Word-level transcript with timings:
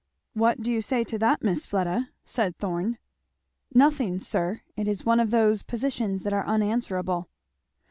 "What 0.33 0.63
do 0.63 0.71
you 0.73 0.81
say 0.81 1.03
to 1.03 1.19
that, 1.19 1.43
Miss 1.43 1.67
Fleda?" 1.67 2.09
said 2.25 2.57
Thorn. 2.57 2.97
"Nothing, 3.71 4.19
sir; 4.19 4.61
it 4.75 4.87
is 4.87 5.05
one 5.05 5.19
of 5.19 5.29
those 5.29 5.61
positions 5.61 6.23
that 6.23 6.33
are 6.33 6.43
unanswerable." 6.47 7.29